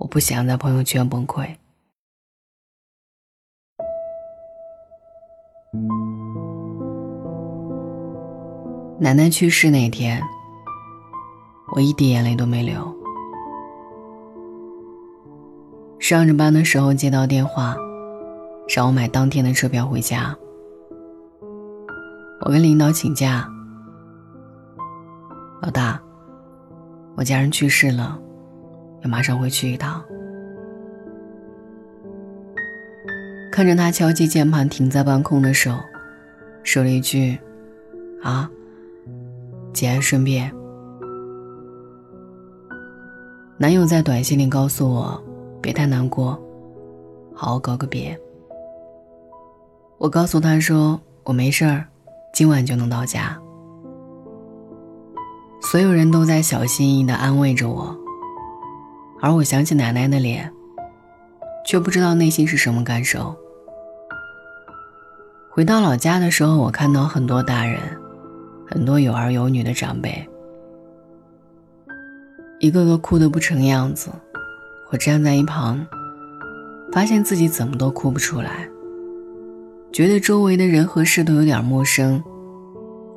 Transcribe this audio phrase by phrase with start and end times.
[0.00, 1.46] 我不想在朋友圈崩溃。
[8.98, 10.22] 奶奶去世那天，
[11.74, 12.96] 我一滴眼泪都没流。
[15.98, 17.76] 上着班的时候接到电话，
[18.74, 20.34] 让我买当天的车票回家。
[22.40, 23.46] 我跟领导请假，
[25.60, 26.00] 老大，
[27.16, 28.18] 我家人去世了，
[29.02, 30.02] 要马上回去一趟。
[33.50, 35.74] 看着他敲击键盘停在半空的手，
[36.62, 37.38] 说了一句
[38.22, 38.48] ：“啊，
[39.72, 40.50] 节哀顺变。”
[43.58, 45.22] 男友在短信里告诉我
[45.60, 46.40] ：“别太难过，
[47.34, 48.18] 好好告个别。”
[49.98, 51.84] 我告诉他说：“我没事儿。”
[52.32, 53.36] 今晚就能到家。
[55.60, 57.94] 所有人都在小心翼翼的安慰着我，
[59.20, 60.50] 而我想起奶奶的脸，
[61.66, 63.36] 却不知道内心是什么感受。
[65.50, 67.80] 回到老家的时候，我看到很多大人，
[68.66, 70.26] 很多有儿有女的长辈，
[72.60, 74.10] 一个个哭得不成样子。
[74.90, 75.86] 我站在一旁，
[76.90, 78.66] 发现自己怎么都哭不出来。
[79.92, 82.22] 觉得周围的人和事都有点陌生，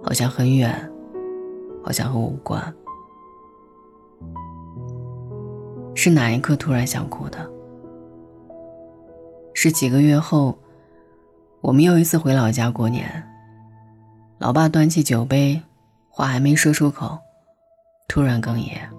[0.03, 0.91] 好像很远，
[1.83, 2.73] 好像和我无关。
[5.95, 7.49] 是哪一刻突然想哭的？
[9.53, 10.57] 是几个月后，
[11.61, 13.23] 我们又一次回老家过年，
[14.39, 15.61] 老爸端起酒杯，
[16.09, 17.17] 话还没说出口，
[18.07, 18.89] 突然哽咽。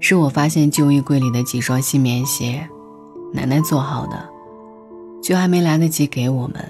[0.00, 2.68] 是我发现旧衣柜里的几双新棉鞋，
[3.32, 4.30] 奶奶做好的。
[5.22, 6.60] 却还没来得及给我们，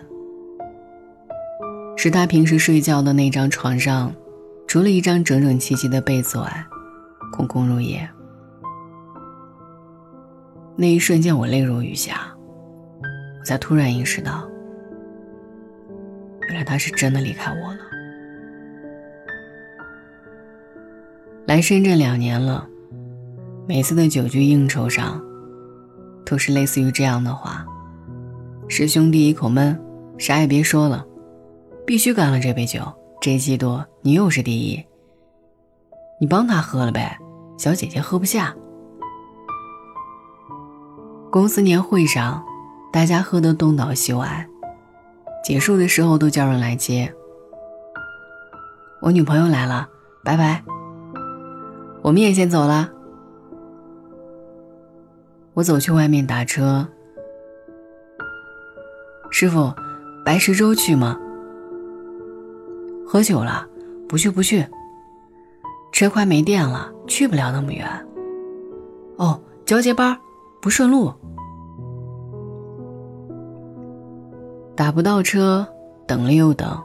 [1.97, 4.13] 是他平时睡觉的那张床上，
[4.67, 6.67] 除了一张整整齐齐的被子外，
[7.33, 8.09] 空空如也。
[10.77, 12.33] 那一瞬间，我泪如雨下，
[13.41, 14.49] 我才突然意识到，
[16.49, 17.81] 原来他是真的离开我了。
[21.47, 22.69] 来深圳两年了，
[23.67, 25.21] 每次的酒局应酬上，
[26.25, 27.67] 都是类似于这样的话。
[28.69, 29.79] 师兄弟一口闷，
[30.17, 31.05] 啥也别说了，
[31.85, 32.81] 必须干了这杯酒。
[33.21, 34.85] 这季度你又是第一，
[36.23, 37.19] 你帮他喝了呗，
[37.59, 38.55] 小姐姐喝不下。
[41.33, 42.41] 公司年会上，
[42.93, 44.49] 大家喝得东倒西歪，
[45.45, 47.13] 结束的时候都叫人来接。
[49.01, 49.89] 我女朋友来了，
[50.23, 50.63] 拜拜。
[52.03, 52.89] 我们也先走了。
[55.55, 56.87] 我走去外面打车。
[59.29, 59.75] 师傅，
[60.25, 61.19] 白石洲去吗？
[63.05, 63.67] 喝酒了，
[64.09, 64.65] 不去不去。
[65.93, 67.87] 车快没电了，去不了那么远。
[69.19, 70.19] 哦，交接班，
[70.61, 71.13] 不顺路。
[74.75, 75.67] 打不到车，
[76.09, 76.83] 等了又等，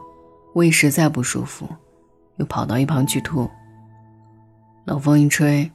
[0.52, 1.66] 胃实在不舒服，
[2.36, 3.50] 又跑到一旁去吐。
[4.84, 5.70] 冷风一吹，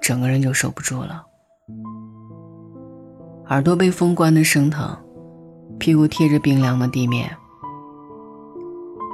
[0.00, 1.24] 整个人就受不住了，
[3.48, 4.96] 耳朵被风关的生疼。
[5.78, 7.30] 屁股贴着冰凉的地面，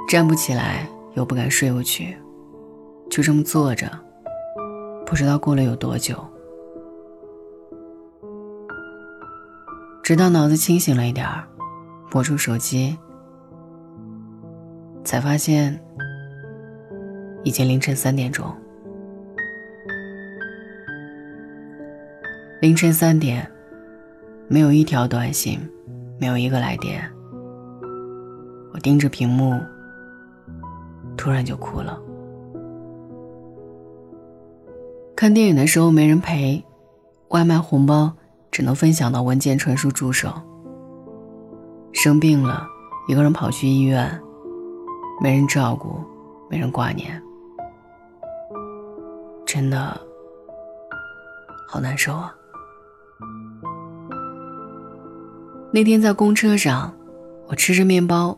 [0.09, 2.17] 站不起来，又不敢睡过去，
[3.11, 3.91] 就这么坐着。
[5.07, 6.17] 不知道过了有多久，
[10.03, 11.47] 直到脑子清醒了一点儿，
[12.13, 12.97] 摸出手机，
[15.05, 15.79] 才发现
[17.43, 18.47] 已经凌晨三点钟。
[22.61, 23.51] 凌晨三点，
[24.49, 25.61] 没有一条短信。
[26.21, 27.03] 没有一个来电，
[28.73, 29.61] 我盯着屏幕，
[31.17, 32.01] 突然就哭了。
[35.25, 36.63] 看电影的时候没人陪，
[37.29, 38.13] 外卖红包
[38.51, 40.31] 只能分享到文件传输助手。
[41.95, 42.67] 生病了，
[43.09, 44.21] 一个人跑去医院，
[45.23, 45.99] 没人照顾，
[46.51, 47.23] 没人挂念，
[49.47, 49.99] 真的
[51.67, 52.37] 好难受啊。
[55.73, 56.93] 那天在公车上，
[57.47, 58.37] 我吃着面包，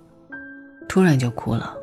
[0.89, 1.77] 突然就哭了。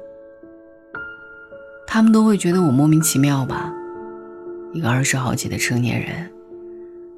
[1.86, 3.70] 他们都会觉得我莫名其妙吧？
[4.74, 6.32] 一个二十好几的成年人，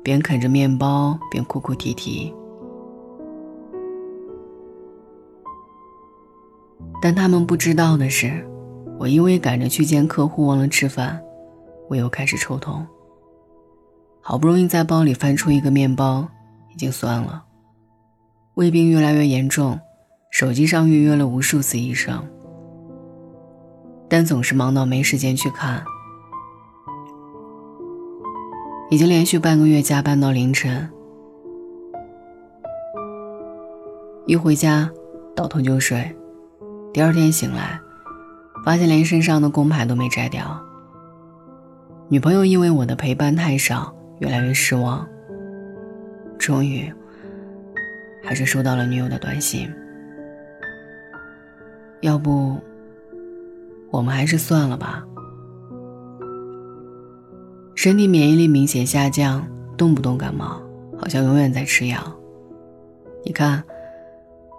[0.04, 2.34] 边啃着面包边哭哭啼啼。
[7.02, 8.46] 但他们不知道的是，
[9.00, 11.22] 我因为赶着去见客户忘了吃饭，
[11.90, 12.86] 我又开始抽痛。
[14.20, 16.28] 好不容易在包里翻出一个面包，
[16.74, 17.46] 已经酸了。
[18.56, 19.80] 胃病越来越严重，
[20.30, 22.22] 手机上预约了无数次医生，
[24.10, 25.86] 但总是忙到没时间去看。
[28.96, 30.90] 已经连续半个月加班到凌晨，
[34.26, 34.90] 一回家
[35.36, 36.16] 倒头就睡，
[36.94, 37.78] 第二天醒来，
[38.64, 40.58] 发现连身上的工牌都没摘掉。
[42.08, 45.06] 女朋友因为我的陪伴太少，越来越失望。
[46.40, 46.90] 终于，
[48.24, 49.70] 还是收到了女友的短信。
[52.00, 52.58] 要不，
[53.92, 55.06] 我们还是算了吧。
[57.76, 59.46] 身体免疫力明显下降，
[59.78, 60.62] 动不动感冒，
[60.98, 62.00] 好像永远在吃药。
[63.24, 63.64] 你看，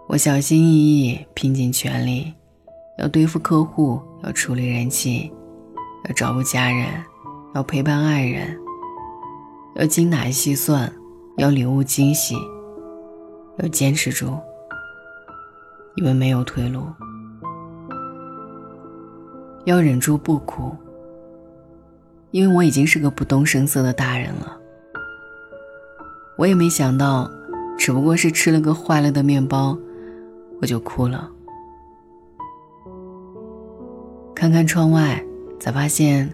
[0.06, 2.32] 我小心翼翼，拼尽全力，
[2.98, 5.32] 要对付客户，要处理人气，
[6.08, 6.86] 要照顾家人。
[7.54, 8.54] 要陪伴爱人，
[9.76, 10.92] 要精打细算，
[11.38, 12.36] 要礼物惊喜，
[13.60, 14.38] 要坚持住，
[15.94, 16.82] 因为没有退路。
[19.64, 20.76] 要忍住不哭，
[22.30, 24.58] 因为我已经是个不动声色的大人了。
[26.36, 27.30] 我也没想到，
[27.78, 29.76] 只不过是吃了个坏了的面包，
[30.60, 31.30] 我就哭了。
[34.34, 35.24] 看看窗外，
[35.58, 36.32] 才发现。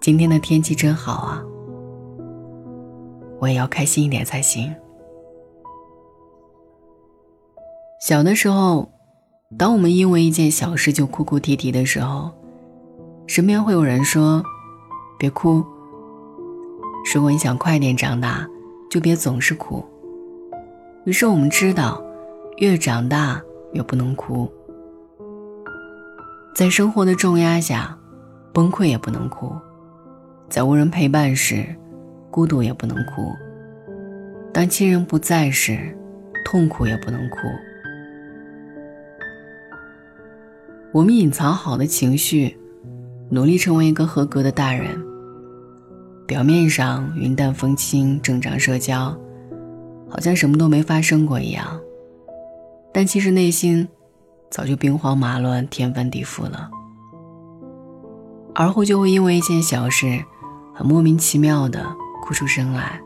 [0.00, 1.44] 今天的天气真好啊！
[3.38, 4.74] 我也要开心一点才行。
[8.00, 8.90] 小的时候，
[9.58, 12.32] 当我们因为一件小事就哭哭啼啼的时候，
[13.30, 14.42] 身边会有人说
[15.16, 15.64] ：“别哭。
[17.14, 18.44] 如果你想快点长大，
[18.90, 19.86] 就别总是哭。”
[21.06, 22.02] 于是我们知道，
[22.56, 23.40] 越长大
[23.72, 24.50] 越不能哭。
[26.56, 27.96] 在生活的重压下，
[28.52, 29.54] 崩溃也不能哭。
[30.48, 31.64] 在无人陪伴时，
[32.32, 33.32] 孤独也不能哭；
[34.52, 35.96] 当亲人不在时，
[36.44, 37.38] 痛苦也不能哭。
[40.90, 42.58] 我们隐藏好的情绪，
[43.30, 45.02] 努力成为一个合格的大人。
[46.26, 49.16] 表面上云淡风轻，正常社交，
[50.08, 51.80] 好像什么都没发生过一样，
[52.92, 53.88] 但其实内心
[54.50, 56.70] 早就兵荒马乱、天翻地覆了。
[58.54, 60.22] 而后就会因为一件小事。
[60.72, 61.84] 很莫名其妙的
[62.22, 62.98] 哭出声来，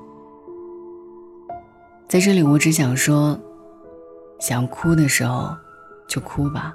[2.07, 3.37] 在这里我只想说，
[4.39, 5.53] 想哭的时候
[6.07, 6.73] 就哭吧。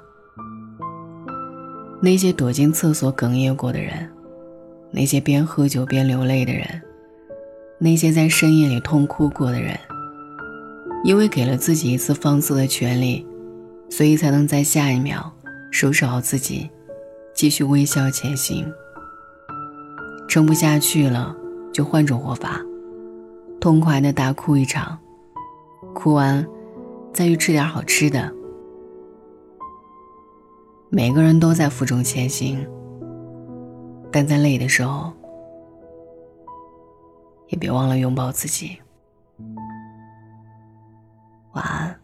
[2.02, 4.08] 那些躲进厕所哽咽过的人，
[4.90, 6.66] 那些边喝酒边流泪的人，
[7.78, 9.78] 那些在深夜里痛哭过的人，
[11.04, 13.26] 因为给了自己一次放肆的权利，
[13.90, 15.30] 所以才能在下一秒
[15.70, 16.70] 收拾好自己，
[17.34, 18.66] 继续微笑前行。
[20.26, 21.36] 撑不下去了，
[21.70, 22.62] 就换种活法，
[23.60, 24.98] 痛快的大哭一场，
[25.92, 26.46] 哭完
[27.12, 28.32] 再去吃点好吃的。
[30.92, 32.66] 每个人都在负重前行，
[34.10, 35.12] 但在累的时候，
[37.46, 38.76] 也别忘了拥抱自己。
[41.52, 41.99] 晚安。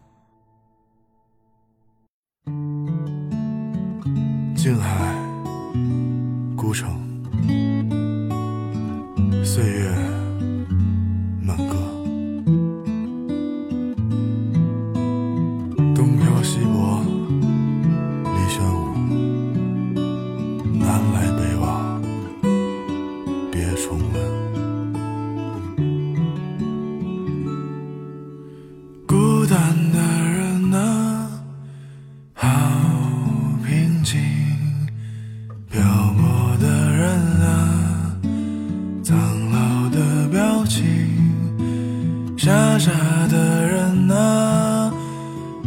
[42.47, 42.91] 傻傻
[43.27, 44.89] 的人啊，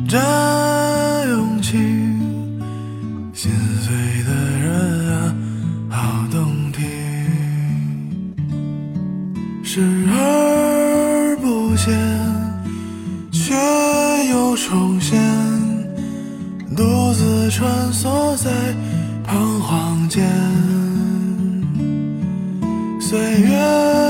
[0.09, 0.19] 真
[1.29, 1.77] 勇气，
[3.35, 3.95] 心碎
[4.25, 5.35] 的人啊，
[5.91, 6.81] 好动听。
[9.63, 11.95] 视而不见，
[13.31, 13.53] 却
[14.31, 15.21] 又重现，
[16.75, 18.51] 独自穿梭在
[19.27, 20.27] 彷徨间。
[22.99, 24.10] 岁月。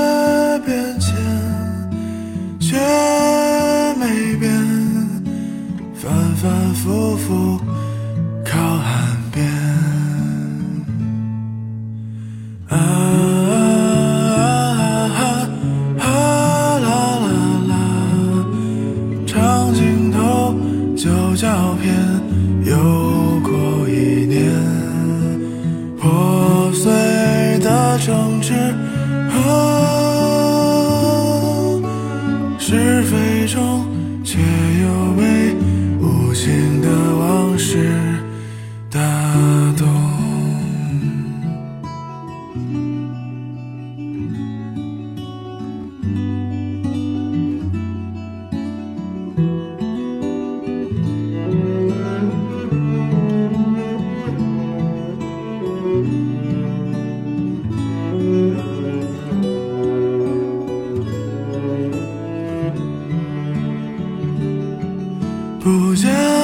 [65.63, 66.40] 不见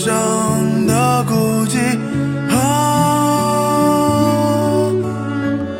[0.00, 1.34] 生的孤
[1.66, 1.76] 寂
[2.54, 2.54] 啊，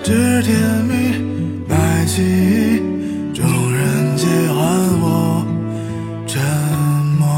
[0.02, 2.82] 知天命白起，
[3.32, 4.58] 众人皆还
[5.00, 5.46] 我
[6.26, 6.42] 沉
[7.20, 7.28] 默。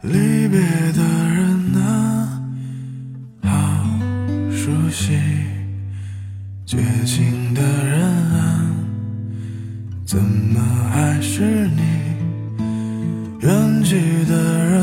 [0.00, 0.58] 离别
[0.92, 2.40] 的人啊，
[3.44, 3.50] 好
[4.50, 5.12] 熟悉；
[6.64, 8.00] 绝情的人
[8.32, 8.64] 啊，
[10.08, 10.58] 怎么
[10.90, 11.82] 还是你？
[13.40, 14.77] 远去的人